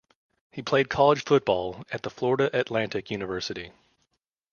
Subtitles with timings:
[0.51, 3.71] He played college football at the Florida Atlantic University.